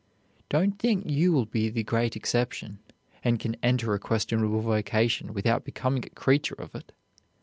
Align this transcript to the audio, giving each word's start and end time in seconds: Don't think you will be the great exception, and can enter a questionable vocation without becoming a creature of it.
Don't 0.49 0.79
think 0.79 1.03
you 1.07 1.31
will 1.31 1.45
be 1.45 1.69
the 1.69 1.83
great 1.83 2.15
exception, 2.15 2.79
and 3.23 3.39
can 3.39 3.55
enter 3.61 3.93
a 3.93 3.99
questionable 3.99 4.61
vocation 4.61 5.31
without 5.31 5.63
becoming 5.63 6.03
a 6.07 6.09
creature 6.09 6.55
of 6.55 6.73
it. 6.73 6.91